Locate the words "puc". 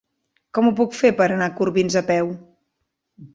0.79-0.95